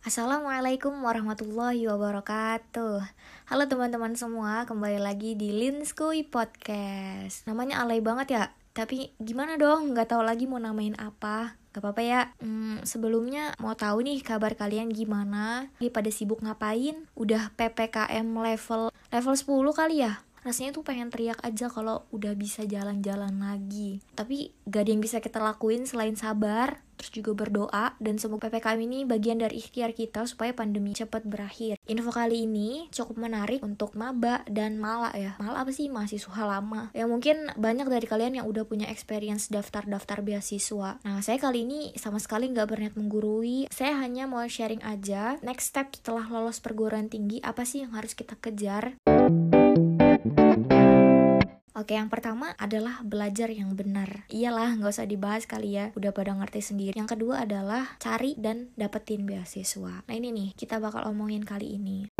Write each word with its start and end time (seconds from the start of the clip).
Assalamualaikum 0.00 1.04
warahmatullahi 1.04 1.84
wabarakatuh. 1.84 3.04
Halo 3.52 3.64
teman-teman 3.68 4.16
semua, 4.16 4.64
kembali 4.64 4.96
lagi 4.96 5.36
di 5.36 5.52
Linskui 5.52 6.24
Podcast. 6.24 7.44
Namanya 7.44 7.84
alay 7.84 8.00
banget 8.00 8.32
ya, 8.32 8.44
tapi 8.72 9.12
gimana 9.20 9.60
dong, 9.60 9.92
Gak 9.92 10.16
tahu 10.16 10.24
lagi 10.24 10.48
mau 10.48 10.56
namain 10.56 10.96
apa. 10.96 11.60
Gak 11.76 11.84
apa-apa 11.84 12.00
ya, 12.00 12.32
hmm, 12.40 12.88
sebelumnya 12.88 13.52
mau 13.60 13.76
tahu 13.76 14.00
nih 14.00 14.24
kabar 14.24 14.56
kalian 14.56 14.88
gimana? 14.88 15.68
Lagi 15.76 15.92
pada 15.92 16.08
sibuk 16.08 16.40
ngapain? 16.40 17.04
Udah 17.12 17.52
PPKM 17.60 18.24
level 18.24 18.88
level 19.12 19.34
10 19.36 19.44
kali 19.76 20.00
ya? 20.00 20.24
Rasanya 20.42 20.76
tuh 20.76 20.84
pengen 20.84 21.12
teriak 21.12 21.40
aja 21.44 21.68
kalau 21.68 22.08
udah 22.12 22.32
bisa 22.36 22.64
jalan-jalan 22.64 23.36
lagi 23.40 24.00
tapi 24.16 24.52
gak 24.68 24.86
ada 24.86 24.90
yang 24.92 25.02
bisa 25.02 25.18
kita 25.20 25.38
lakuin 25.42 25.84
selain 25.84 26.16
sabar 26.16 26.80
terus 27.00 27.16
juga 27.16 27.32
berdoa 27.32 27.96
dan 27.96 28.20
semoga 28.20 28.52
PPKM 28.52 28.76
ini 28.84 29.08
bagian 29.08 29.40
dari 29.40 29.56
ikhtiar 29.56 29.96
kita 29.96 30.28
supaya 30.28 30.52
pandemi 30.52 30.92
cepat 30.92 31.24
berakhir. 31.24 31.80
Info 31.88 32.12
kali 32.12 32.44
ini 32.44 32.92
cukup 32.92 33.16
menarik 33.16 33.64
untuk 33.64 33.96
maba 33.96 34.44
dan 34.44 34.76
mala 34.76 35.08
ya. 35.16 35.32
Mala 35.40 35.64
apa 35.64 35.72
sih 35.72 35.88
mahasiswa 35.88 36.44
lama? 36.44 36.92
Ya 36.92 37.08
mungkin 37.08 37.56
banyak 37.56 37.88
dari 37.88 38.04
kalian 38.04 38.44
yang 38.44 38.46
udah 38.46 38.68
punya 38.68 38.84
experience 38.92 39.48
daftar-daftar 39.48 40.20
beasiswa. 40.20 41.00
Nah 41.00 41.24
saya 41.24 41.40
kali 41.40 41.64
ini 41.64 41.96
sama 41.96 42.20
sekali 42.20 42.52
nggak 42.52 42.68
berniat 42.68 42.94
menggurui. 43.00 43.72
Saya 43.72 43.96
hanya 43.96 44.28
mau 44.28 44.44
sharing 44.44 44.84
aja 44.84 45.40
next 45.40 45.72
step 45.72 45.96
setelah 45.96 46.28
lolos 46.28 46.60
perguruan 46.60 47.08
tinggi 47.08 47.40
apa 47.40 47.64
sih 47.64 47.80
yang 47.80 47.96
harus 47.96 48.12
kita 48.12 48.36
kejar. 48.36 49.00
Oke, 51.80 51.96
yang 51.96 52.12
pertama 52.12 52.52
adalah 52.60 53.00
belajar 53.00 53.48
yang 53.48 53.72
benar. 53.72 54.28
Iyalah, 54.28 54.76
nggak 54.76 54.92
usah 54.92 55.08
dibahas 55.08 55.48
kali 55.48 55.80
ya, 55.80 55.96
udah 55.96 56.12
pada 56.12 56.36
ngerti 56.36 56.60
sendiri. 56.60 56.92
Yang 56.92 57.16
kedua 57.16 57.48
adalah 57.48 57.96
cari 57.96 58.36
dan 58.36 58.68
dapetin 58.76 59.24
beasiswa. 59.24 60.04
Nah 60.04 60.12
ini 60.12 60.28
nih, 60.28 60.52
kita 60.52 60.76
bakal 60.76 61.08
omongin 61.08 61.40
kali 61.40 61.80
ini. 61.80 62.19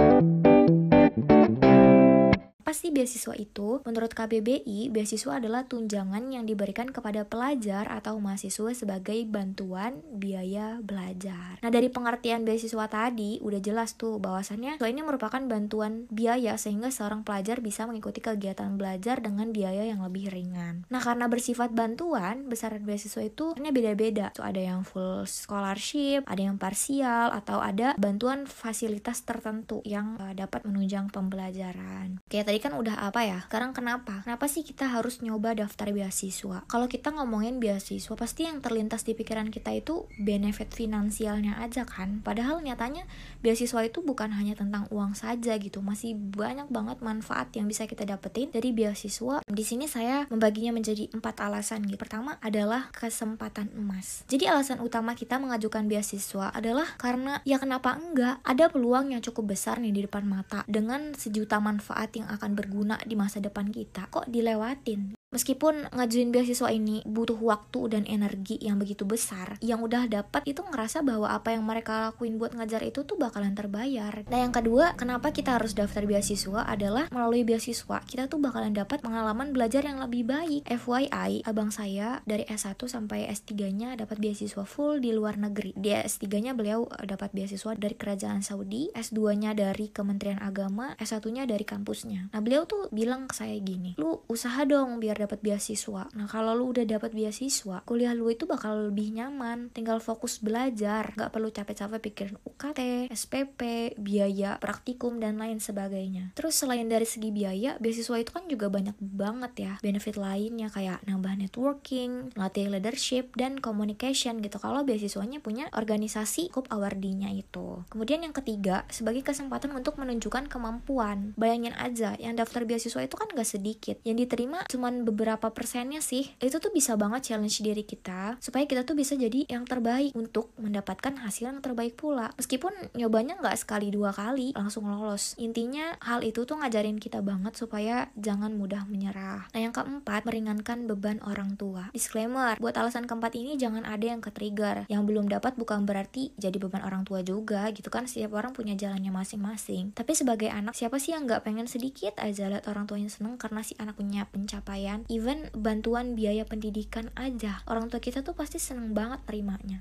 Sih 2.81 2.89
beasiswa 2.89 3.37
itu? 3.37 3.85
Menurut 3.85 4.17
KBBI, 4.17 4.89
beasiswa 4.89 5.37
adalah 5.37 5.69
tunjangan 5.69 6.33
yang 6.33 6.49
diberikan 6.49 6.89
kepada 6.89 7.29
pelajar 7.29 7.85
atau 7.85 8.17
mahasiswa 8.17 8.73
sebagai 8.73 9.21
bantuan 9.29 10.01
biaya 10.09 10.81
belajar. 10.81 11.61
Nah, 11.61 11.69
dari 11.69 11.93
pengertian 11.93 12.49
beasiswa 12.49 12.89
tadi 12.89 13.37
udah 13.45 13.61
jelas 13.61 14.01
tuh 14.01 14.17
bahwasannya 14.17 14.81
ini 14.81 15.05
merupakan 15.05 15.45
bantuan 15.45 16.09
biaya 16.09 16.57
sehingga 16.57 16.89
seorang 16.89 17.21
pelajar 17.21 17.61
bisa 17.61 17.85
mengikuti 17.85 18.25
kegiatan 18.25 18.81
belajar 18.81 19.21
dengan 19.21 19.53
biaya 19.53 19.85
yang 19.85 20.01
lebih 20.01 20.33
ringan. 20.33 20.89
Nah, 20.89 21.05
karena 21.05 21.29
bersifat 21.29 21.77
bantuan, 21.77 22.49
besaran 22.49 22.89
beasiswa 22.89 23.21
itu 23.21 23.53
hanya 23.61 23.77
beda-beda. 23.77 24.33
So, 24.33 24.41
ada 24.41 24.57
yang 24.57 24.89
full 24.89 25.29
scholarship, 25.29 26.25
ada 26.25 26.49
yang 26.49 26.57
parsial, 26.57 27.29
atau 27.29 27.61
ada 27.61 27.93
bantuan 28.01 28.49
fasilitas 28.49 29.21
tertentu 29.29 29.85
yang 29.85 30.17
uh, 30.17 30.33
dapat 30.33 30.65
menunjang 30.65 31.13
pembelajaran. 31.13 32.25
Kayak 32.25 32.49
tadi 32.49 32.59
kan 32.59 32.70
udah 32.77 33.09
apa 33.09 33.27
ya? 33.27 33.39
Sekarang 33.49 33.73
kenapa? 33.73 34.23
Kenapa 34.23 34.47
sih 34.47 34.63
kita 34.63 34.87
harus 34.87 35.25
nyoba 35.25 35.57
daftar 35.57 35.91
beasiswa? 35.91 36.67
Kalau 36.69 36.87
kita 36.87 37.11
ngomongin 37.15 37.59
beasiswa 37.59 38.15
pasti 38.15 38.47
yang 38.47 38.61
terlintas 38.61 39.03
di 39.03 39.17
pikiran 39.17 39.49
kita 39.49 39.75
itu 39.75 40.07
benefit 40.21 40.71
finansialnya 40.71 41.59
aja 41.59 41.89
kan? 41.89 42.21
Padahal 42.21 42.61
nyatanya 42.61 43.09
beasiswa 43.41 43.81
itu 43.83 44.05
bukan 44.05 44.31
hanya 44.37 44.55
tentang 44.55 44.87
uang 44.93 45.17
saja 45.17 45.57
gitu. 45.57 45.81
Masih 45.81 46.15
banyak 46.15 46.69
banget 46.69 47.01
manfaat 47.01 47.51
yang 47.57 47.67
bisa 47.67 47.89
kita 47.89 48.05
dapetin 48.05 48.53
dari 48.53 48.71
beasiswa. 48.71 49.43
Di 49.43 49.65
sini 49.65 49.89
saya 49.89 50.29
membaginya 50.29 50.77
menjadi 50.77 51.09
empat 51.11 51.41
alasan 51.41 51.87
gitu. 51.89 51.97
Pertama 51.97 52.37
adalah 52.45 52.93
kesempatan 52.93 53.73
emas. 53.75 54.23
Jadi 54.29 54.47
alasan 54.47 54.85
utama 54.85 55.17
kita 55.17 55.41
mengajukan 55.41 55.89
beasiswa 55.89 56.53
adalah 56.53 56.87
karena 57.01 57.41
ya 57.49 57.57
kenapa 57.57 57.97
enggak? 57.97 58.43
Ada 58.45 58.69
peluang 58.69 59.17
yang 59.17 59.23
cukup 59.25 59.57
besar 59.57 59.81
nih 59.81 59.95
di 59.95 60.01
depan 60.05 60.27
mata 60.29 60.63
dengan 60.69 61.17
sejuta 61.17 61.59
manfaat 61.59 62.13
yang 62.15 62.29
akan 62.29 62.53
berguna 62.61 63.01
di 63.09 63.17
masa 63.17 63.41
depan 63.41 63.73
kita 63.73 64.13
kok 64.13 64.29
dilewatin 64.29 65.17
Meskipun 65.31 65.87
ngajuin 65.95 66.35
beasiswa 66.35 66.75
ini 66.75 67.07
butuh 67.07 67.39
waktu 67.39 67.87
dan 67.87 68.03
energi 68.11 68.59
yang 68.59 68.83
begitu 68.83 69.07
besar, 69.07 69.63
yang 69.63 69.79
udah 69.79 70.11
dapat 70.11 70.43
itu 70.43 70.59
ngerasa 70.59 71.07
bahwa 71.07 71.31
apa 71.31 71.55
yang 71.55 71.63
mereka 71.63 72.11
lakuin 72.11 72.35
buat 72.35 72.51
ngajar 72.51 72.83
itu 72.83 73.07
tuh 73.07 73.15
bakalan 73.15 73.55
terbayar. 73.55 74.27
Nah 74.27 74.39
yang 74.43 74.51
kedua, 74.51 74.99
kenapa 74.99 75.31
kita 75.31 75.55
harus 75.55 75.79
daftar 75.79 76.03
beasiswa 76.03 76.67
adalah 76.67 77.07
melalui 77.15 77.47
beasiswa 77.47 78.03
kita 78.11 78.27
tuh 78.27 78.43
bakalan 78.43 78.75
dapat 78.75 79.07
pengalaman 79.07 79.55
belajar 79.55 79.87
yang 79.87 80.03
lebih 80.03 80.27
baik. 80.27 80.67
FYI, 80.67 81.47
abang 81.47 81.71
saya 81.71 82.27
dari 82.27 82.43
S1 82.51 82.83
sampai 82.91 83.31
S3-nya 83.31 83.95
dapat 83.95 84.19
beasiswa 84.19 84.67
full 84.67 84.99
di 84.99 85.15
luar 85.15 85.39
negeri. 85.39 85.79
Di 85.79 85.95
S3-nya 85.95 86.59
beliau 86.59 86.91
dapat 87.07 87.31
beasiswa 87.31 87.79
dari 87.79 87.95
kerajaan 87.95 88.43
Saudi, 88.43 88.91
S2-nya 88.99 89.55
dari 89.55 89.95
Kementerian 89.95 90.43
Agama, 90.43 90.99
S1-nya 90.99 91.47
dari 91.47 91.63
kampusnya. 91.63 92.35
Nah 92.35 92.43
beliau 92.43 92.67
tuh 92.67 92.91
bilang 92.91 93.31
ke 93.31 93.39
saya 93.39 93.55
gini, 93.63 93.95
lu 93.95 94.27
usaha 94.27 94.67
dong 94.67 94.99
biar 94.99 95.20
dapat 95.21 95.45
beasiswa. 95.45 96.09
Nah 96.17 96.27
kalau 96.31 96.57
lu 96.57 96.73
udah 96.73 96.87
dapat 96.87 97.13
beasiswa, 97.13 97.83
kuliah 97.85 98.15
lu 98.15 98.31
itu 98.31 98.49
bakal 98.49 98.89
lebih 98.89 99.13
nyaman. 99.13 99.69
Tinggal 99.75 99.99
fokus 100.01 100.41
belajar, 100.41 101.13
nggak 101.19 101.31
perlu 101.35 101.53
capek-capek 101.53 102.01
pikirin 102.01 102.37
UKT, 102.47 103.11
SPP, 103.13 103.61
biaya 104.01 104.57
praktikum 104.57 105.21
dan 105.21 105.37
lain 105.37 105.61
sebagainya. 105.61 106.33
Terus 106.39 106.57
selain 106.57 106.87
dari 106.89 107.05
segi 107.05 107.35
biaya, 107.35 107.77
beasiswa 107.77 108.17
itu 108.17 108.31
kan 108.31 108.47
juga 108.47 108.71
banyak 108.71 108.97
banget 109.01 109.53
ya 109.59 109.73
benefit 109.83 110.17
lainnya 110.17 110.71
kayak 110.71 111.03
nambah 111.05 111.35
networking, 111.37 112.33
latih 112.39 112.71
leadership 112.71 113.35
dan 113.35 113.59
communication 113.59 114.39
gitu. 114.41 114.57
Kalau 114.57 114.87
beasiswanya 114.87 115.43
punya 115.43 115.67
organisasi 115.75 116.49
cukup 116.49 116.77
awardnya 116.77 117.33
itu. 117.33 117.83
Kemudian 117.89 118.21
yang 118.21 118.37
ketiga, 118.37 118.85
sebagai 118.93 119.25
kesempatan 119.25 119.73
untuk 119.73 119.97
menunjukkan 119.97 120.53
kemampuan. 120.53 121.33
Bayangin 121.41 121.73
aja, 121.75 122.15
yang 122.21 122.37
daftar 122.37 122.69
beasiswa 122.69 123.01
itu 123.01 123.17
kan 123.17 123.33
gak 123.33 123.49
sedikit. 123.49 123.97
Yang 124.05 124.29
diterima 124.29 124.69
cuman 124.69 125.09
beberapa 125.11 125.51
persennya 125.51 125.99
sih 125.99 126.31
itu 126.39 126.57
tuh 126.63 126.71
bisa 126.71 126.95
banget 126.95 127.35
challenge 127.35 127.59
diri 127.61 127.83
kita 127.83 128.39
supaya 128.39 128.65
kita 128.65 128.87
tuh 128.87 128.95
bisa 128.95 129.19
jadi 129.19 129.45
yang 129.51 129.67
terbaik 129.67 130.15
untuk 130.15 130.55
mendapatkan 130.57 131.19
hasil 131.27 131.51
yang 131.51 131.59
terbaik 131.59 131.99
pula. 131.99 132.31
Meskipun 132.39 132.95
nyobanya 132.95 133.37
nggak 133.43 133.59
sekali 133.59 133.91
dua 133.91 134.15
kali 134.15 134.55
langsung 134.55 134.87
lolos. 134.87 135.35
Intinya 135.43 135.99
hal 135.99 136.23
itu 136.23 136.47
tuh 136.47 136.63
ngajarin 136.63 137.03
kita 137.03 137.21
banget 137.21 137.59
supaya 137.59 138.09
jangan 138.15 138.55
mudah 138.55 138.87
menyerah. 138.87 139.51
Nah 139.51 139.61
yang 139.61 139.75
keempat 139.75 140.23
meringankan 140.23 140.87
beban 140.87 141.19
orang 141.27 141.59
tua. 141.59 141.91
Disclaimer 141.91 142.55
buat 142.63 142.79
alasan 142.79 143.11
keempat 143.11 143.35
ini 143.35 143.59
jangan 143.59 143.83
ada 143.83 144.07
yang 144.07 144.23
ke 144.23 144.31
trigger 144.31 144.87
yang 144.87 145.05
belum 145.05 145.27
dapat 145.27 145.59
bukan 145.59 145.85
berarti 145.85 146.31
jadi 146.39 146.57
beban 146.63 146.87
orang 146.87 147.03
tua 147.03 147.27
juga 147.27 147.69
gitu 147.75 147.91
kan? 147.91 148.07
Setiap 148.07 148.39
orang 148.39 148.55
punya 148.55 148.79
jalannya 148.79 149.11
masing-masing. 149.11 149.93
Tapi 149.93 150.13
sebagai 150.15 150.53
anak 150.53 150.79
siapa 150.79 151.03
sih 151.03 151.13
yang 151.17 151.27
nggak 151.27 151.43
pengen 151.43 151.67
sedikit 151.67 152.15
aja 152.23 152.47
lihat 152.47 152.69
orang 152.71 152.87
tuanya 152.87 153.11
seneng 153.11 153.41
karena 153.41 153.65
si 153.65 153.75
anak 153.81 153.97
punya 153.97 154.29
pencapaian 154.29 155.00
kan 155.01 155.09
even 155.09 155.49
bantuan 155.57 156.13
biaya 156.13 156.45
pendidikan 156.45 157.09
aja. 157.17 157.65
Orang 157.65 157.89
tua 157.89 158.05
kita 158.05 158.21
tuh 158.21 158.37
pasti 158.37 158.61
seneng 158.61 158.93
banget 158.93 159.25
terimanya 159.25 159.81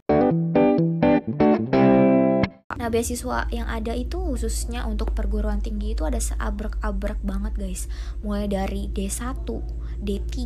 Nah, 2.79 2.87
beasiswa 2.87 3.43
yang 3.51 3.67
ada 3.67 3.91
itu 3.91 4.15
khususnya 4.15 4.87
untuk 4.87 5.11
perguruan 5.11 5.59
tinggi 5.59 5.91
itu 5.99 6.07
ada 6.07 6.15
seabrek-abrek 6.15 7.19
banget, 7.27 7.51
guys. 7.59 7.91
Mulai 8.23 8.47
dari 8.47 8.87
D1, 8.87 9.43
D3, 9.99 10.39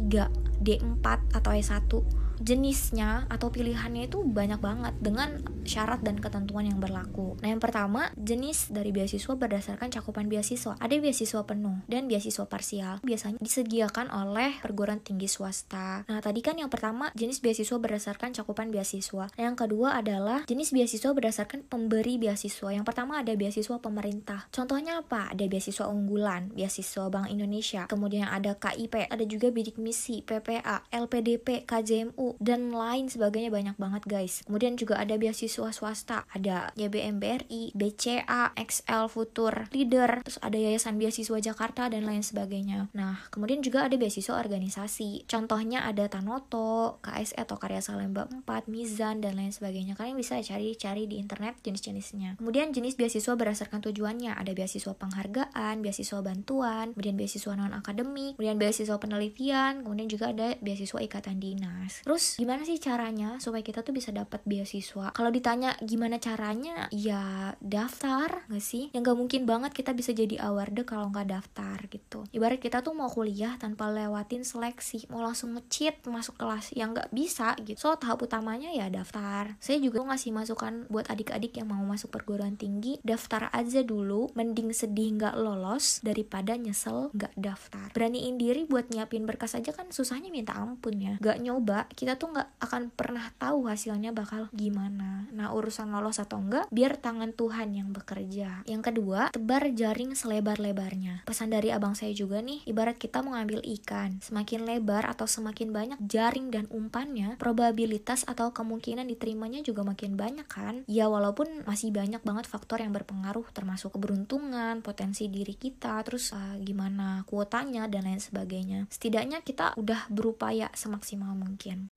D4 0.58 1.06
atau 1.30 1.52
S1 1.54 1.94
jenisnya 2.44 3.24
atau 3.32 3.48
pilihannya 3.50 4.12
itu 4.12 4.22
banyak 4.22 4.60
banget 4.60 4.94
dengan 5.00 5.40
syarat 5.64 6.04
dan 6.04 6.20
ketentuan 6.20 6.68
yang 6.68 6.78
berlaku. 6.84 7.40
Nah, 7.40 7.56
yang 7.56 7.64
pertama, 7.64 8.12
jenis 8.20 8.68
dari 8.70 8.92
beasiswa 8.92 9.34
berdasarkan 9.34 9.88
cakupan 9.90 10.28
beasiswa. 10.28 10.76
Ada 10.78 11.00
beasiswa 11.00 11.42
penuh 11.48 11.80
dan 11.88 12.12
beasiswa 12.12 12.44
parsial. 12.46 13.00
Biasanya 13.02 13.40
disediakan 13.40 14.12
oleh 14.12 14.60
perguruan 14.60 15.00
tinggi 15.00 15.32
swasta. 15.32 16.04
Nah, 16.06 16.20
tadi 16.20 16.44
kan 16.44 16.60
yang 16.60 16.68
pertama 16.68 17.10
jenis 17.16 17.40
beasiswa 17.40 17.80
berdasarkan 17.80 18.36
cakupan 18.36 18.70
beasiswa. 18.70 19.32
Nah, 19.32 19.42
yang 19.42 19.56
kedua 19.56 20.04
adalah 20.04 20.44
jenis 20.44 20.76
beasiswa 20.76 21.16
berdasarkan 21.16 21.64
pemberi 21.66 22.20
beasiswa. 22.20 22.70
Yang 22.76 22.86
pertama 22.86 23.24
ada 23.24 23.32
beasiswa 23.40 23.80
pemerintah. 23.80 24.52
Contohnya 24.52 25.00
apa? 25.00 25.32
Ada 25.32 25.48
beasiswa 25.48 25.88
unggulan, 25.88 26.52
beasiswa 26.52 27.08
Bank 27.08 27.32
Indonesia, 27.32 27.88
kemudian 27.88 28.28
ada 28.28 28.60
KIP, 28.60 29.08
ada 29.08 29.24
juga 29.24 29.48
bidik 29.50 29.80
misi, 29.80 30.20
PPA, 30.26 30.84
LPDP, 30.92 31.64
KJMU, 31.64 32.33
dan 32.40 32.74
lain 32.74 33.10
sebagainya 33.10 33.54
banyak 33.54 33.78
banget 33.78 34.04
guys. 34.06 34.42
Kemudian 34.48 34.80
juga 34.80 34.98
ada 35.02 35.18
beasiswa 35.20 35.70
swasta, 35.74 36.26
ada 36.32 36.72
YBM 36.78 37.20
BRI, 37.20 37.74
BCA, 37.74 38.56
XL 38.58 39.10
Futur, 39.10 39.70
Leader, 39.74 40.24
terus 40.24 40.40
ada 40.40 40.56
Yayasan 40.56 40.98
Beasiswa 40.98 41.38
Jakarta 41.42 41.90
dan 41.90 42.08
lain 42.08 42.24
sebagainya. 42.24 42.90
Nah, 42.96 43.28
kemudian 43.30 43.60
juga 43.60 43.86
ada 43.86 43.96
beasiswa 44.00 44.38
organisasi. 44.38 45.28
Contohnya 45.28 45.84
ada 45.84 46.08
Tanoto, 46.08 47.02
KSE 47.04 47.36
atau 47.38 47.58
Karya 47.60 47.84
Salemba 47.84 48.30
4, 48.30 48.72
Mizan 48.72 49.20
dan 49.20 49.36
lain 49.36 49.52
sebagainya. 49.52 49.98
Kalian 49.98 50.16
bisa 50.16 50.40
cari-cari 50.40 51.10
di 51.10 51.20
internet 51.20 51.60
jenis-jenisnya. 51.66 52.40
Kemudian 52.40 52.72
jenis 52.72 52.96
beasiswa 52.96 53.34
berdasarkan 53.36 53.84
tujuannya, 53.84 54.36
ada 54.36 54.52
beasiswa 54.56 54.94
penghargaan, 54.96 55.84
beasiswa 55.84 56.20
bantuan, 56.24 56.96
kemudian 56.96 57.16
beasiswa 57.20 57.54
non 57.58 57.74
akademik, 57.76 58.38
kemudian 58.38 58.58
beasiswa 58.58 58.96
penelitian, 58.98 59.84
kemudian 59.84 60.08
juga 60.08 60.32
ada 60.32 60.56
beasiswa 60.64 61.00
ikatan 61.04 61.38
dinas. 61.42 62.06
Terus 62.14 62.38
gimana 62.38 62.62
sih 62.62 62.78
caranya 62.78 63.42
supaya 63.42 63.66
kita 63.66 63.82
tuh 63.82 63.90
bisa 63.90 64.14
dapat 64.14 64.46
beasiswa? 64.46 65.10
Kalau 65.18 65.34
ditanya 65.34 65.74
gimana 65.82 66.22
caranya 66.22 66.86
ya 66.94 67.58
daftar 67.58 68.46
gak 68.46 68.62
sih? 68.62 68.94
Yang 68.94 69.10
gak 69.10 69.18
mungkin 69.18 69.42
banget 69.50 69.74
kita 69.74 69.98
bisa 69.98 70.14
jadi 70.14 70.38
award 70.46 70.86
kalau 70.86 71.10
nggak 71.10 71.26
daftar 71.34 71.82
gitu. 71.90 72.22
Ibarat 72.30 72.62
kita 72.62 72.86
tuh 72.86 72.94
mau 72.94 73.10
kuliah 73.10 73.58
tanpa 73.58 73.90
lewatin 73.90 74.46
seleksi 74.46 75.10
mau 75.10 75.26
langsung 75.26 75.58
ngecit 75.58 76.06
masuk 76.06 76.38
kelas 76.38 76.70
yang 76.78 76.94
nggak 76.94 77.10
bisa 77.10 77.58
gitu. 77.66 77.82
So 77.82 77.98
tahap 77.98 78.22
utamanya 78.22 78.70
ya 78.70 78.94
daftar. 78.94 79.58
Saya 79.58 79.82
juga 79.82 80.06
ngasih 80.06 80.38
masukan 80.38 80.86
buat 80.94 81.10
adik-adik 81.10 81.58
yang 81.58 81.74
mau 81.74 81.82
masuk 81.82 82.14
perguruan 82.14 82.62
tinggi 82.62 83.02
daftar 83.02 83.50
aja 83.50 83.82
dulu 83.82 84.30
mending 84.38 84.70
sedih 84.70 85.18
nggak 85.18 85.34
lolos 85.34 85.98
daripada 86.06 86.54
nyesel 86.62 87.10
nggak 87.18 87.34
daftar. 87.42 87.90
Beraniin 87.90 88.38
diri 88.38 88.70
buat 88.70 88.94
nyiapin 88.94 89.26
berkas 89.26 89.58
aja 89.58 89.74
kan 89.74 89.90
susahnya 89.90 90.30
minta 90.30 90.54
ampun 90.54 91.02
ya. 91.02 91.18
Nggak 91.18 91.42
nyoba 91.42 91.90
kita 92.04 92.20
tuh 92.20 92.36
nggak 92.36 92.60
akan 92.60 92.92
pernah 92.92 93.32
tahu 93.40 93.72
hasilnya 93.72 94.12
bakal 94.12 94.52
gimana. 94.52 95.32
Nah 95.32 95.56
urusan 95.56 95.88
lolos 95.88 96.20
atau 96.20 96.44
enggak 96.44 96.68
biar 96.68 97.00
tangan 97.00 97.32
Tuhan 97.32 97.72
yang 97.72 97.96
bekerja. 97.96 98.68
Yang 98.68 98.92
kedua 98.92 99.32
tebar 99.32 99.72
jaring 99.72 100.12
selebar-lebarnya. 100.12 101.24
Pesan 101.24 101.56
dari 101.56 101.72
abang 101.72 101.96
saya 101.96 102.12
juga 102.12 102.44
nih 102.44 102.60
ibarat 102.68 103.00
kita 103.00 103.24
mengambil 103.24 103.64
ikan. 103.80 104.20
Semakin 104.20 104.68
lebar 104.68 105.08
atau 105.08 105.32
semakin 105.32 105.72
banyak 105.72 106.00
jaring 106.04 106.52
dan 106.52 106.68
umpannya 106.76 107.40
probabilitas 107.40 108.28
atau 108.28 108.52
kemungkinan 108.52 109.08
diterimanya 109.08 109.64
juga 109.64 109.88
makin 109.88 110.20
banyak 110.20 110.48
kan? 110.52 110.84
Ya 110.92 111.08
walaupun 111.08 111.64
masih 111.64 111.96
banyak 111.96 112.20
banget 112.20 112.52
faktor 112.52 112.84
yang 112.84 112.92
berpengaruh 112.92 113.48
termasuk 113.56 113.96
keberuntungan 113.96 114.84
potensi 114.84 115.32
diri 115.32 115.56
kita 115.56 116.04
terus 116.04 116.36
uh, 116.36 116.60
gimana 116.60 117.24
kuotanya 117.32 117.88
dan 117.88 118.12
lain 118.12 118.20
sebagainya. 118.20 118.92
Setidaknya 118.92 119.40
kita 119.40 119.72
udah 119.80 120.12
berupaya 120.12 120.68
semaksimal 120.76 121.32
mungkin 121.40 121.93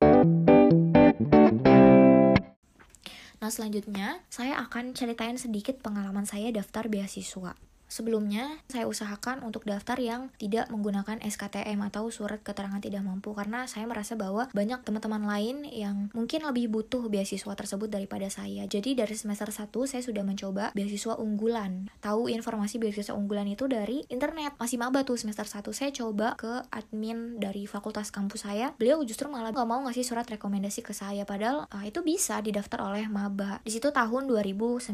Nah, 3.36 3.54
selanjutnya 3.54 4.26
saya 4.26 4.58
akan 4.58 4.90
ceritain 4.98 5.38
sedikit 5.38 5.78
pengalaman 5.78 6.26
saya 6.26 6.50
daftar 6.50 6.90
beasiswa. 6.90 7.54
Sebelumnya, 7.86 8.58
saya 8.66 8.90
usahakan 8.90 9.46
untuk 9.46 9.62
daftar 9.62 9.96
yang 10.02 10.34
tidak 10.36 10.66
menggunakan 10.74 11.22
SKTM 11.22 11.78
atau 11.86 12.10
surat 12.10 12.42
keterangan 12.42 12.82
tidak 12.82 13.06
mampu 13.06 13.30
karena 13.32 13.64
saya 13.70 13.86
merasa 13.86 14.18
bahwa 14.18 14.50
banyak 14.50 14.82
teman-teman 14.82 15.22
lain 15.22 15.62
yang 15.70 16.10
mungkin 16.10 16.42
lebih 16.42 16.66
butuh 16.70 17.06
beasiswa 17.06 17.54
tersebut 17.54 17.86
daripada 17.86 18.26
saya. 18.26 18.66
Jadi 18.66 18.98
dari 18.98 19.14
semester 19.14 19.48
1 19.48 19.70
saya 19.86 20.02
sudah 20.02 20.26
mencoba 20.26 20.74
beasiswa 20.74 21.14
unggulan. 21.16 21.86
Tahu 22.02 22.26
informasi 22.26 22.82
beasiswa 22.82 23.14
unggulan 23.14 23.46
itu 23.46 23.70
dari 23.70 24.02
internet. 24.10 24.58
Masih 24.58 24.82
maba 24.82 25.06
tuh 25.06 25.16
semester 25.16 25.46
1 25.46 25.62
saya 25.70 25.90
coba 25.94 26.34
ke 26.34 26.66
admin 26.74 27.38
dari 27.38 27.70
fakultas 27.70 28.10
kampus 28.10 28.44
saya. 28.44 28.74
Beliau 28.76 29.00
justru 29.06 29.30
malah 29.30 29.54
nggak 29.54 29.68
mau 29.68 29.80
ngasih 29.86 30.02
surat 30.02 30.26
rekomendasi 30.26 30.82
ke 30.82 30.90
saya 30.90 31.22
padahal 31.22 31.70
uh, 31.70 31.84
itu 31.86 32.02
bisa 32.02 32.42
didaftar 32.42 32.82
oleh 32.82 33.06
maba. 33.06 33.62
Di 33.62 33.70
situ 33.70 33.94
tahun 33.94 34.26
2019 34.26 34.90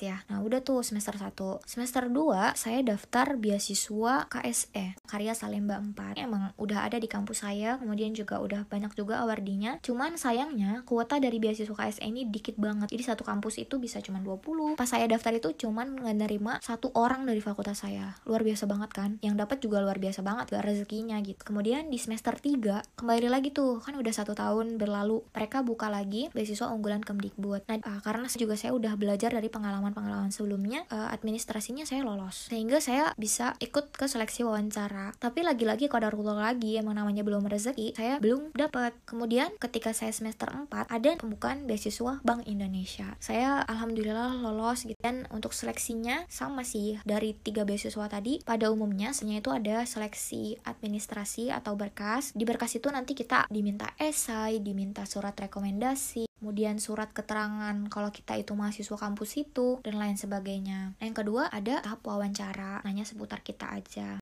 ya. 0.00 0.24
Nah, 0.32 0.40
udah 0.40 0.64
tuh 0.64 0.80
semester 0.80 1.14
1. 1.14 1.36
Semester 1.68 2.08
2 2.08 2.29
saya 2.54 2.84
daftar 2.84 3.40
beasiswa 3.40 4.28
KSE 4.28 5.00
Karya 5.08 5.32
Salemba 5.32 5.80
4 5.80 6.20
emang 6.20 6.52
udah 6.60 6.86
ada 6.86 7.00
di 7.00 7.08
kampus 7.08 7.42
saya 7.42 7.80
kemudian 7.80 8.12
juga 8.12 8.38
udah 8.38 8.68
banyak 8.68 8.92
juga 8.92 9.24
awardinya 9.24 9.80
cuman 9.80 10.20
sayangnya 10.20 10.84
kuota 10.84 11.16
dari 11.16 11.40
beasiswa 11.40 11.72
KSE 11.72 12.04
ini 12.04 12.28
dikit 12.28 12.58
banget. 12.60 12.92
Jadi 12.92 13.02
satu 13.06 13.22
kampus 13.22 13.56
itu 13.62 13.80
bisa 13.80 14.02
cuma 14.04 14.20
20 14.20 14.76
pas 14.76 14.84
saya 14.90 15.06
daftar 15.08 15.32
itu 15.38 15.66
cuman 15.66 16.02
nerima 16.12 16.60
satu 16.60 16.92
orang 16.92 17.24
dari 17.24 17.40
fakultas 17.40 17.86
saya. 17.86 18.18
Luar 18.26 18.44
biasa 18.44 18.66
banget 18.66 18.90
kan? 18.92 19.10
Yang 19.24 19.34
dapat 19.46 19.56
juga 19.64 19.78
luar 19.80 19.96
biasa 19.96 20.20
banget 20.20 20.52
gak 20.52 20.64
rezekinya 20.66 21.16
gitu. 21.24 21.40
Kemudian 21.40 21.88
di 21.88 21.96
semester 21.96 22.36
3 22.36 22.98
kembali 22.98 23.28
lagi 23.30 23.54
tuh 23.54 23.80
kan 23.80 23.96
udah 23.96 24.12
satu 24.12 24.36
tahun 24.36 24.76
berlalu 24.76 25.24
mereka 25.32 25.64
buka 25.64 25.88
lagi 25.88 26.28
beasiswa 26.34 26.68
unggulan 26.68 27.00
Kemdikbud. 27.00 27.64
Nah 27.70 27.78
uh, 27.80 28.00
karena 28.04 28.26
juga 28.30 28.54
saya 28.54 28.76
udah 28.76 28.94
belajar 29.00 29.32
dari 29.32 29.48
pengalaman-pengalaman 29.48 30.34
sebelumnya 30.34 30.84
uh, 30.92 31.08
administrasinya 31.10 31.88
saya 31.88 32.04
lolos 32.04 32.19
lolos. 32.20 32.52
Sehingga 32.52 32.78
saya 32.84 33.16
bisa 33.16 33.56
ikut 33.64 33.96
ke 33.96 34.04
seleksi 34.04 34.44
wawancara. 34.44 35.16
Tapi 35.16 35.40
lagi-lagi 35.40 35.88
kodarullah 35.88 36.36
lagi 36.52 36.76
emang 36.76 37.00
namanya 37.00 37.24
belum 37.24 37.48
rezeki 37.48 37.96
saya 37.96 38.20
belum 38.20 38.52
dapat 38.52 38.92
kemudian 39.08 39.48
ketika 39.56 39.96
saya 39.96 40.12
semester 40.12 40.52
4 40.52 40.68
ada 40.92 41.10
pembukaan 41.16 41.64
beasiswa 41.64 42.20
Bank 42.20 42.44
Indonesia. 42.44 43.16
Saya 43.18 43.64
alhamdulillah 43.64 44.36
lolos 44.44 44.84
gitu. 44.84 45.00
Dan 45.00 45.24
untuk 45.32 45.56
seleksinya 45.56 46.28
sama 46.28 46.60
sih 46.62 47.00
dari 47.08 47.32
tiga 47.32 47.64
beasiswa 47.64 48.04
tadi 48.06 48.44
pada 48.44 48.68
umumnya 48.68 49.16
sebenarnya 49.16 49.40
itu 49.40 49.52
ada 49.56 49.76
seleksi 49.88 50.42
administrasi 50.68 51.48
atau 51.48 51.74
berkas. 51.74 52.36
Di 52.36 52.44
berkas 52.44 52.76
itu 52.76 52.92
nanti 52.92 53.16
kita 53.16 53.48
diminta 53.48 53.96
esai 53.96 54.60
diminta 54.60 55.08
surat 55.08 55.32
rekomendasi 55.32 56.29
kemudian 56.40 56.80
surat 56.80 57.12
keterangan 57.12 57.76
kalau 57.92 58.08
kita 58.08 58.40
itu 58.40 58.56
mahasiswa 58.56 58.96
kampus 58.96 59.36
itu, 59.36 59.78
dan 59.84 60.00
lain 60.00 60.16
sebagainya. 60.16 60.96
Yang 60.98 61.22
kedua 61.22 61.52
ada 61.52 61.84
tahap 61.84 62.00
wawancara, 62.02 62.80
nanya 62.82 63.04
seputar 63.04 63.44
kita 63.44 63.68
aja 63.76 64.18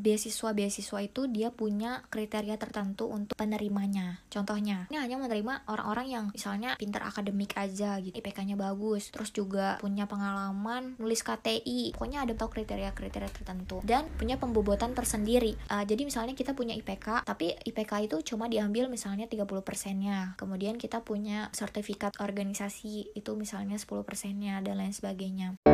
beasiswa-beasiswa 0.00 0.98
itu 1.04 1.28
dia 1.28 1.52
punya 1.52 2.02
kriteria 2.08 2.56
tertentu 2.56 3.06
untuk 3.06 3.36
penerimanya. 3.36 4.24
Contohnya, 4.32 4.88
ini 4.88 4.96
hanya 4.96 5.20
menerima 5.20 5.68
orang-orang 5.68 6.06
yang 6.08 6.24
misalnya 6.32 6.74
pinter 6.80 7.04
akademik 7.04 7.54
aja 7.54 8.00
gitu, 8.00 8.16
IPK-nya 8.16 8.56
bagus, 8.56 9.12
terus 9.12 9.30
juga 9.30 9.76
punya 9.78 10.08
pengalaman 10.08 10.96
nulis 10.96 11.20
KTI. 11.20 11.94
Pokoknya 11.94 12.24
ada 12.24 12.32
tau 12.34 12.48
kriteria-kriteria 12.48 13.30
tertentu 13.30 13.84
dan 13.84 14.08
punya 14.16 14.40
pembobotan 14.40 14.96
tersendiri. 14.96 15.54
Uh, 15.68 15.84
jadi 15.84 16.02
misalnya 16.02 16.32
kita 16.32 16.56
punya 16.56 16.72
IPK, 16.74 17.28
tapi 17.28 17.54
IPK 17.68 18.10
itu 18.10 18.34
cuma 18.34 18.48
diambil 18.48 18.88
misalnya 18.88 19.28
30%-nya. 19.28 20.34
Kemudian 20.40 20.80
kita 20.80 21.04
punya 21.04 21.52
sertifikat 21.52 22.16
organisasi 22.18 23.12
itu 23.14 23.30
misalnya 23.36 23.76
10%-nya 23.76 24.64
dan 24.64 24.74
lain 24.80 24.94
sebagainya 24.96 25.69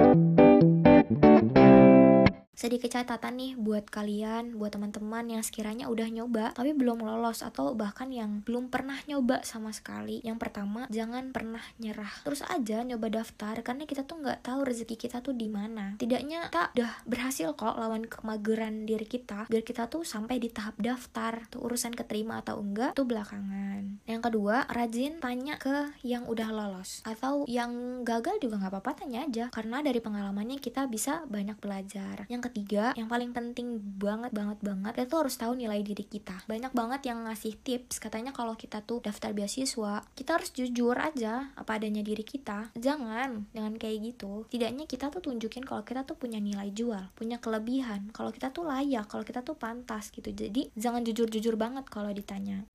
sedikit 2.56 2.88
catatan 2.88 3.36
nih 3.36 3.52
buat 3.60 3.84
kalian, 3.92 4.56
buat 4.56 4.72
teman-teman 4.72 5.28
yang 5.28 5.44
sekiranya 5.44 5.92
udah 5.92 6.08
nyoba 6.08 6.56
tapi 6.56 6.72
belum 6.72 7.04
lolos 7.04 7.44
atau 7.44 7.76
bahkan 7.76 8.08
yang 8.08 8.40
belum 8.48 8.72
pernah 8.72 8.96
nyoba 9.04 9.44
sama 9.44 9.76
sekali. 9.76 10.24
Yang 10.24 10.48
pertama, 10.48 10.88
jangan 10.88 11.36
pernah 11.36 11.60
nyerah. 11.76 12.08
Terus 12.24 12.40
aja 12.48 12.80
nyoba 12.80 13.12
daftar 13.12 13.60
karena 13.60 13.84
kita 13.84 14.08
tuh 14.08 14.24
nggak 14.24 14.40
tahu 14.40 14.64
rezeki 14.64 14.96
kita 14.96 15.20
tuh 15.20 15.36
di 15.36 15.52
mana. 15.52 16.00
Tidaknya 16.00 16.48
kita 16.48 16.72
udah 16.72 16.92
berhasil 17.04 17.52
kok 17.52 17.76
lawan 17.76 18.08
kemageran 18.08 18.88
diri 18.88 19.04
kita 19.04 19.44
biar 19.52 19.60
kita 19.60 19.92
tuh 19.92 20.08
sampai 20.08 20.40
di 20.40 20.48
tahap 20.48 20.80
daftar. 20.80 21.44
Tuh 21.52 21.60
urusan 21.60 21.92
keterima 21.92 22.40
atau 22.40 22.56
enggak 22.56 22.96
tuh 22.96 23.04
belakangan. 23.04 24.00
Yang 24.08 24.32
kedua, 24.32 24.64
rajin 24.72 25.20
tanya 25.20 25.60
ke 25.60 25.92
yang 26.00 26.24
udah 26.24 26.48
lolos 26.48 27.04
atau 27.04 27.44
yang 27.44 28.00
gagal 28.00 28.40
juga 28.40 28.56
nggak 28.64 28.72
apa-apa 28.72 29.04
tanya 29.04 29.28
aja 29.28 29.52
karena 29.52 29.84
dari 29.84 30.00
pengalamannya 30.00 30.56
kita 30.56 30.88
bisa 30.88 31.28
banyak 31.28 31.60
belajar. 31.60 32.24
Yang 32.32 32.45
ketiga 32.50 32.94
yang 32.94 33.10
paling 33.10 33.30
penting 33.34 33.78
banget 33.78 34.30
banget 34.30 34.58
banget 34.62 34.92
kita 34.96 35.06
tuh 35.10 35.26
harus 35.26 35.36
tahu 35.36 35.52
nilai 35.58 35.80
diri 35.82 36.04
kita. 36.06 36.46
Banyak 36.46 36.72
banget 36.72 37.10
yang 37.10 37.26
ngasih 37.26 37.58
tips 37.60 37.98
katanya 37.98 38.30
kalau 38.30 38.54
kita 38.54 38.82
tuh 38.82 39.02
daftar 39.02 39.34
beasiswa 39.34 40.04
kita 40.14 40.30
harus 40.38 40.50
jujur 40.54 40.96
aja 40.96 41.50
apa 41.58 41.76
adanya 41.76 42.00
diri 42.00 42.22
kita. 42.22 42.70
Jangan 42.78 43.50
dengan 43.50 43.74
kayak 43.76 43.98
gitu. 44.14 44.46
Tidaknya 44.48 44.86
kita 44.86 45.10
tuh 45.10 45.22
tunjukin 45.24 45.66
kalau 45.66 45.82
kita 45.82 46.06
tuh 46.06 46.14
punya 46.14 46.38
nilai 46.38 46.70
jual 46.70 47.12
punya 47.16 47.40
kelebihan. 47.42 48.10
Kalau 48.12 48.30
kita 48.30 48.52
tuh 48.52 48.68
layak 48.68 49.08
kalau 49.10 49.24
kita 49.24 49.42
tuh 49.42 49.56
pantas 49.58 50.12
gitu. 50.12 50.30
Jadi 50.30 50.70
jangan 50.76 51.02
jujur-jujur 51.02 51.56
banget 51.56 51.88
kalau 51.88 52.12
ditanya. 52.12 52.68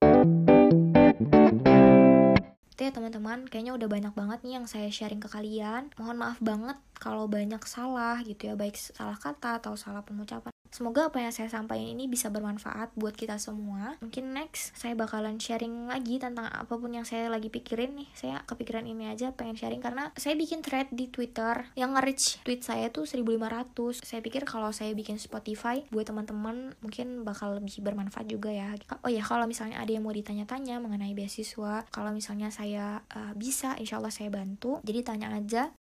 Itu 2.72 2.82
ya 2.90 2.92
teman-teman 2.92 3.46
kayaknya 3.46 3.78
udah 3.78 3.88
banyak 3.88 4.14
banget 4.18 4.40
nih 4.42 4.54
yang 4.58 4.66
saya 4.66 4.90
sharing 4.90 5.22
ke 5.22 5.30
kalian. 5.30 5.94
Mohon 6.02 6.18
maaf 6.18 6.40
banget 6.42 6.78
kalau 7.02 7.26
banyak 7.26 7.62
salah 7.66 8.22
gitu 8.22 8.54
ya 8.54 8.56
baik 8.56 8.78
salah 8.78 9.18
kata 9.18 9.58
atau 9.58 9.74
salah 9.74 10.06
pengucapan 10.06 10.54
Semoga 10.72 11.12
apa 11.12 11.20
yang 11.20 11.36
saya 11.36 11.52
sampaikan 11.52 11.84
ini 11.84 12.08
bisa 12.08 12.32
bermanfaat 12.32 12.96
buat 12.96 13.12
kita 13.12 13.36
semua. 13.44 14.00
Mungkin 14.00 14.32
next 14.32 14.72
saya 14.72 14.96
bakalan 14.96 15.36
sharing 15.36 15.92
lagi 15.92 16.16
tentang 16.16 16.48
apa 16.48 16.80
pun 16.80 16.96
yang 16.96 17.04
saya 17.04 17.28
lagi 17.28 17.52
pikirin 17.52 17.92
nih. 17.92 18.08
Saya 18.16 18.40
kepikiran 18.48 18.88
ini 18.88 19.12
aja 19.12 19.36
pengen 19.36 19.60
sharing 19.60 19.84
karena 19.84 20.16
saya 20.16 20.40
bikin 20.40 20.64
thread 20.64 20.88
di 20.96 21.12
Twitter 21.12 21.68
yang 21.76 21.92
nge-reach 21.92 22.40
tweet 22.48 22.64
saya 22.64 22.88
tuh 22.88 23.04
1500. 23.04 24.00
Saya 24.00 24.24
pikir 24.24 24.48
kalau 24.48 24.72
saya 24.72 24.96
bikin 24.96 25.20
Spotify 25.20 25.84
buat 25.92 26.08
teman-teman 26.08 26.72
mungkin 26.80 27.28
bakal 27.28 27.60
lebih 27.60 27.84
bermanfaat 27.84 28.32
juga 28.32 28.56
ya. 28.56 28.72
Oh 29.04 29.12
ya, 29.12 29.28
kalau 29.28 29.52
misalnya 29.52 29.76
ada 29.76 29.92
yang 29.92 30.08
mau 30.08 30.16
ditanya-tanya 30.16 30.80
mengenai 30.80 31.12
beasiswa, 31.12 31.84
kalau 31.92 32.16
misalnya 32.16 32.48
saya 32.48 33.04
uh, 33.12 33.36
bisa, 33.36 33.76
insya 33.76 34.00
Allah 34.00 34.16
saya 34.16 34.32
bantu. 34.32 34.80
Jadi 34.88 35.04
tanya 35.04 35.36
aja. 35.36 35.76